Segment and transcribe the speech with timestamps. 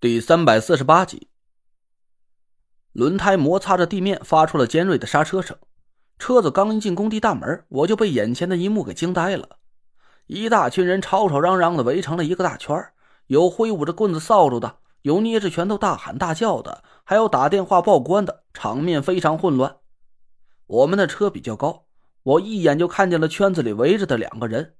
[0.00, 1.26] 第三百四十八集，
[2.92, 5.58] 轮胎摩擦着地面，发出了尖锐的刹车声。
[6.20, 9.58] 车子刚一进工地大门，我就被眼前的一幕给惊呆了。
[10.28, 12.80] 一大群人吵吵嚷嚷的围成了一个大圈
[13.26, 19.78] 有挥舞着棍子扫帚的，有捏着拳头大喊大叫的，还有打电话报官的，场面非常混乱。
[20.68, 21.86] 我们的车比较高，
[22.22, 24.76] 我一眼就看见了圈子里围着的两个人。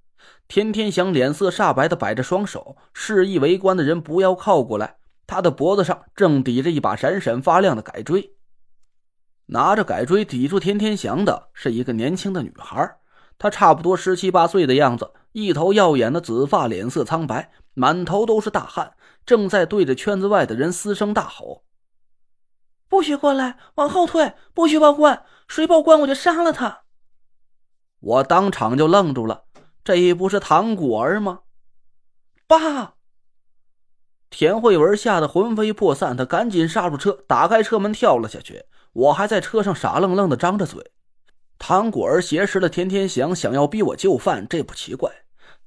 [0.47, 4.95] 天天祥脸色煞白的摆着双手，示意围观的人不要靠过来。
[5.29, 8.33] 他的脖子上正抵着一把闪闪发亮的改锥，
[9.45, 12.97] 拿着改锥抵住天天祥的是一个年轻的女孩，
[13.39, 21.63] 她差不多十七八岁的样子，一头耀眼的紫发，脸色苍白，满头都是大汗，正在对着圈子外的人嘶声大吼
[22.89, 24.33] ：“不许过来，往后退！
[24.55, 26.85] 不许报官，谁报官我就杀了他！”
[28.01, 29.45] 我当场就愣住了，
[29.85, 31.41] 这不是唐果儿吗？
[32.47, 32.95] 爸！
[34.31, 38.65] 田慧文吓得魂飞魄散，他赶紧刹住车，打开车门跳了下去。
[38.93, 40.93] 我还在车上傻愣愣的张着嘴。
[41.59, 45.11] 唐果儿挟持了田天祥，想要逼我就范，这不奇怪。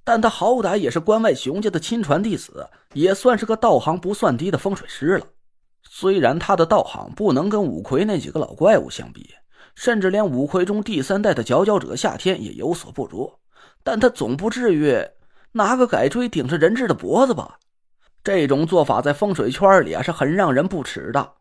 [0.04, 5.26] 但他好歹也是关外熊家的亲传弟子，也算是个道行不算低的风水师了。
[5.84, 9.30] 虽然他的道行不能跟五魁那几个老怪物相比，
[9.76, 13.32] 甚至连五魁中第三代的佼佼者夏天也有所不如，
[13.84, 14.98] 但他总不至于
[15.52, 17.60] 拿个改锥顶着人质的脖子吧？
[18.24, 21.34] 这种做法在风水圈里啊是很让人不齿的，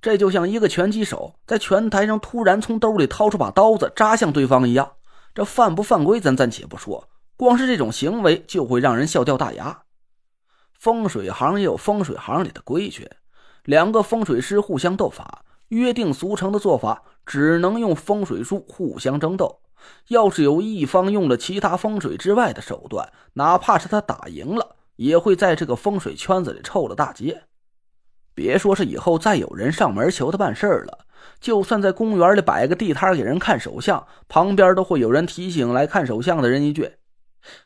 [0.00, 4.92] 这就像一个拳击手在拳台上突然从兜里掏出把刀子扎向对方一样。
[5.34, 9.82] 这犯不犯规咱暂且不说，光是这种行为就会让人笑掉大牙。
[10.78, 13.10] 风水行也有风水行里的规矩，
[13.64, 19.60] 两个风水师互相斗法，约定俗成的做法只能用风水术互相争斗。
[20.08, 24.76] 要是有一方用了其他风水之外的手段，哪怕是他打赢了。
[24.96, 27.44] 也会在这个风水圈子里臭了大街。
[28.34, 31.06] 别说是以后再有人上门求他办事了，
[31.38, 36.90] 就算在公园里摆个地摊给人看手相，旁边都会有人提醒来看手相的人一句：“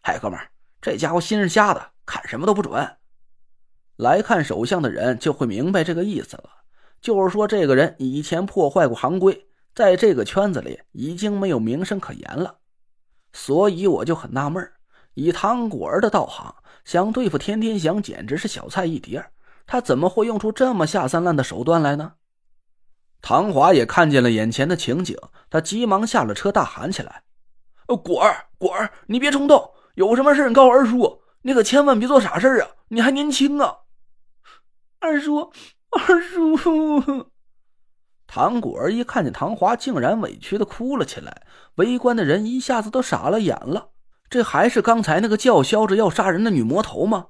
[0.03, 0.48] 嗨，哥们儿，
[0.81, 2.97] 这家伙心是瞎的，看什么都不准。”
[3.97, 6.50] 来看手相的人就会明白这个意思了，
[7.00, 12.58] 就是说这个人以前破坏过行规，在这个圈子里已经没有名声可言了。
[13.32, 14.69] 所以我就很纳闷
[15.16, 16.54] 以唐果儿的道行。
[16.84, 19.32] 想对付天天祥简直是小菜一碟，
[19.66, 22.12] 他怎么会用出这么下三滥的手段来呢？
[23.21, 25.19] 唐华也看见了眼前的情景，
[25.50, 27.25] 他急忙下了车，大喊起来
[28.05, 32.69] ：“果儿，果儿，你别冲动，有什么事你告诉二叔，你可千万别做傻事啊！
[32.91, 33.78] 你还年轻啊！”
[35.00, 35.53] 二叔，
[35.91, 37.32] 二叔。
[38.28, 41.43] 唐果儿一看见唐华，竟然委屈的哭了起来，
[41.76, 43.91] 围观的人一下子都傻了眼了。
[44.28, 47.28] 这还是刚才那个叫嚣着要杀人的女魔头吗？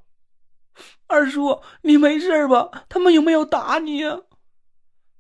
[1.07, 2.85] 二叔，你没事吧？
[2.89, 4.19] 他们有没有打你啊？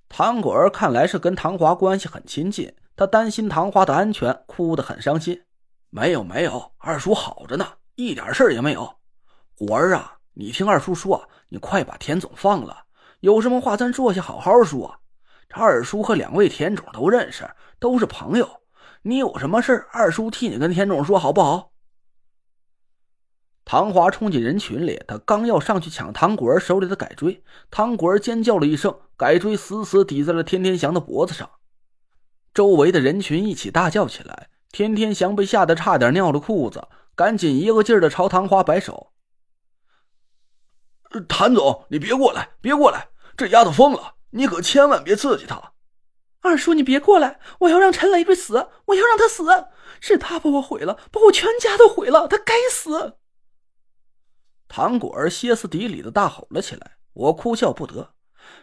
[0.08, 5.42] 唐果儿看来是跟唐华关系很亲近，他担心唐华的安全，哭得很伤心。
[5.90, 8.96] 没有，没有，二叔好着呢，一点事儿也没有。
[9.54, 12.84] 果儿啊，你听二叔说，你快把田总放了，
[13.20, 15.00] 有什么话咱坐下好好说。
[15.48, 17.48] 这二叔和两位田总都认识，
[17.78, 18.62] 都是朋友。
[19.08, 21.70] 你有什么事二叔替你跟田总说好不好？
[23.64, 31.48] 唐华冲进人群里，他刚要上去抢唐果儿手里的改锥，唐果儿尖叫了一声，改锥死死抵在了天天祥的脖子上。
[32.52, 39.12] 周围的人群一起大叫起来，天天祥被吓得差点尿了裤子，赶紧一个劲儿的朝唐华摆手
[41.28, 45.74] ：“谭总，你别过来，别过来，这丫头疯了，你可千万别刺激她。”
[46.46, 47.40] 二叔，你别过来！
[47.58, 48.68] 我要让陈雷瑞死！
[48.86, 49.44] 我要让他死！
[50.00, 52.28] 是他把我毁了，把我全家都毁了！
[52.28, 53.16] 他该死！
[54.68, 56.92] 唐果儿歇斯底里的大吼了起来。
[57.12, 58.10] 我哭笑不得，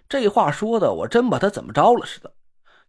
[0.08, 2.34] 这话说的我真把他怎么着了似的。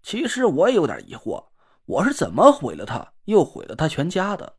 [0.03, 1.47] 其实我也有点疑惑，
[1.87, 4.57] 我是怎么毁了他，又毁了他全家的？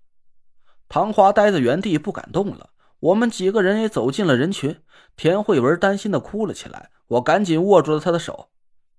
[0.89, 2.71] 唐华呆在原地不敢动了。
[2.99, 4.81] 我们几个人也走进了人群。
[5.15, 6.91] 田慧文担心的哭了起来。
[7.07, 8.49] 我赶紧握住了他的手：“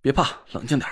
[0.00, 0.88] 别怕，冷静点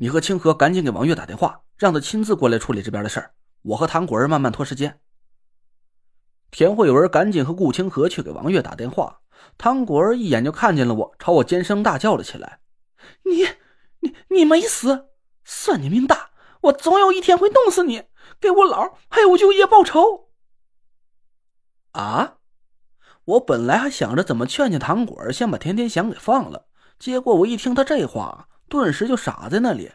[0.00, 3.34] 你和清河赶紧给王月打电话，让他亲自过来处理这边的事儿。
[3.62, 5.00] 我和唐果儿慢慢拖时间。
[6.52, 9.22] 田慧文赶紧和顾清河去给王月打电话。
[9.56, 12.60] 唐果儿一眼就看见了我，朝我尖声大叫了起来
[13.26, 13.42] ：“你、
[13.98, 15.08] 你、你没死！
[15.44, 16.30] 算你命大！
[16.60, 18.04] 我总有一天会弄死你，
[18.38, 20.28] 给我老还有我舅爷报仇！”
[21.90, 22.36] 啊！
[23.24, 26.68] 我本来还想着怎么劝劝唐果儿，先把田天祥给放了，
[27.00, 28.47] 结果我一听他这话。
[28.68, 29.92] 顿时就傻在那里。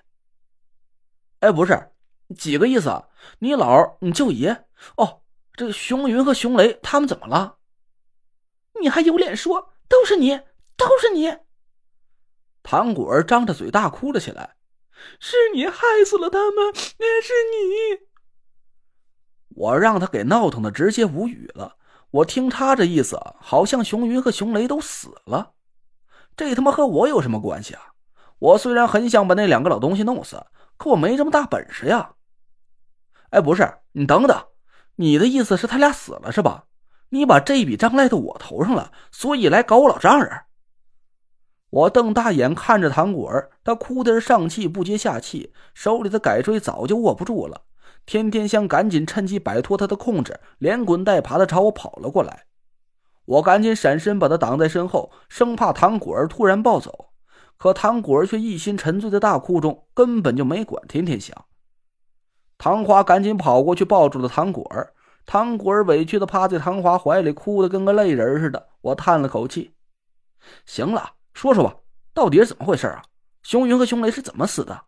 [1.40, 1.92] 哎，不是，
[2.36, 3.06] 几个意思？
[3.40, 4.66] 你老，你舅爷？
[4.98, 5.22] 哦，
[5.54, 7.58] 这熊云和熊雷他们怎么了？
[8.81, 9.74] 你还有脸说？
[9.88, 10.40] 都是你，
[10.75, 11.38] 都是你！
[12.64, 14.56] 唐果儿张着嘴大哭了起来
[15.20, 18.08] ：“是你害死了他们，那是你！”
[19.56, 21.78] 我让他给闹腾的直接无语了。
[22.10, 25.54] 我听他这意思，好像熊云和熊雷都死了，
[26.36, 27.93] 这他妈和我有什么关系啊？
[28.44, 30.45] 我虽然很想把那两个老东西弄死，
[30.75, 32.16] 可我没这么大本事呀。
[33.30, 34.38] 哎，不是，你等等，
[34.98, 36.66] 你的意思是他俩死了是吧？
[37.12, 40.30] 你把这笔账赖到我头上了，所以来搞我老丈人。
[41.69, 47.62] 我瞪大眼看着唐果儿，他哭的上气不接下气，手里的改锥早就握不住了。
[48.06, 52.44] 天天想赶紧趁机摆脱他的控制，连滚带爬的朝我跑了过来。
[53.24, 57.02] 我赶紧闪身把他挡在身后，生怕唐果儿突然暴走。
[57.63, 61.45] 可唐果儿却一心沉醉在大哭中，根本就没管天天想。
[62.57, 64.94] 唐华赶紧跑过去抱住了唐果儿，
[65.25, 68.68] 唐果儿委屈的趴在唐华怀里，哭得跟个泪人似的。
[68.81, 69.74] 我叹了口气
[70.68, 71.74] ：“行了，说说吧，
[72.13, 73.01] 到底是怎么回事啊？
[73.44, 74.81] 熊云和熊雷是怎么死的？”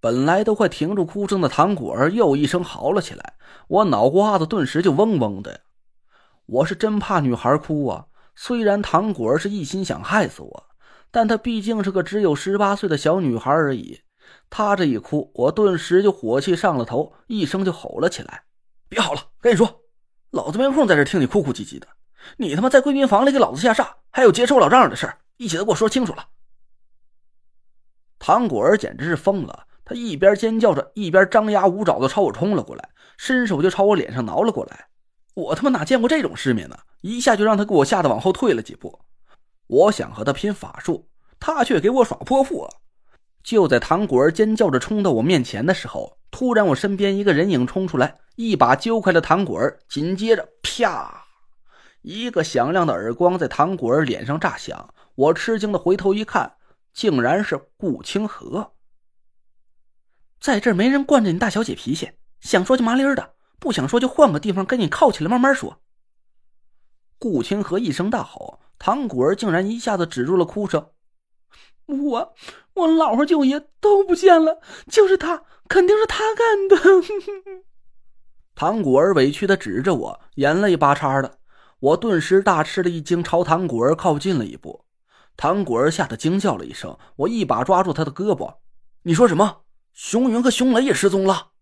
[0.00, 3.34] 本来都快停住哭声的唐果儿又一声嚎了起来，
[3.68, 5.60] 我脑瓜子顿时就嗡嗡的。
[6.46, 8.06] 我是真怕女孩哭啊！
[8.34, 10.63] 虽然唐果儿是一心想害死我，
[11.14, 14.00] 但她毕竟是个只有十八岁的小女孩而已。
[14.50, 18.42] 她这一哭，我顿时就火气上了头，一声就吼了起来
[18.90, 19.82] ：“别吼了，赶紧说，
[20.32, 21.86] 老子没空在这听你哭哭唧唧的。
[22.38, 26.26] 你他妈在贵宾房里给老子下煞，还有劫持我老丈人的事一起都给我说清楚了。”
[28.18, 29.68] 唐果儿简直是疯了。
[29.84, 34.88] 他一边尖叫着，一边张牙舞爪的朝我冲了过来，伸手就朝我脸上挠了过来。
[35.34, 36.76] 我他妈哪见过这种世面呢？
[37.02, 39.03] 一下就让他给我吓得往后退了几步。
[39.66, 41.08] 我想和他拼法术，
[41.40, 42.68] 他却给我耍泼妇。
[43.42, 51.26] 就在唐果儿尖叫着冲到我面前的时候，突然我身边一个人影冲出来，一把揪开了唐果儿，紧接着啪，
[52.02, 54.94] 一个响亮的耳光在唐果儿脸上炸响。
[55.14, 56.54] 我吃惊的回头一看，
[56.92, 58.72] 竟然是顾清河。
[60.40, 65.80] 在这没人惯着你大小姐脾气，想说就麻利儿的，不想说就换个地方跟你靠起来慢慢说。
[67.24, 70.90] 顾清河一声大吼，唐果儿竟然一下子止住了哭声。
[71.86, 72.34] 我
[72.74, 74.60] 我老婆舅爷都不见了，
[74.90, 77.64] 就是他，肯定是他干的。
[78.54, 81.38] 唐果儿委屈的指着我，眼泪巴叉的。
[81.80, 84.84] 我顿时大吃了一惊，朝唐果儿靠近了一步。
[85.34, 88.56] 唐果儿吓得惊叫了一声，我一把抓住他的胳膊
[89.04, 89.62] ：“你说什么？”
[89.94, 91.52] 熊云和熊雷也失踪了。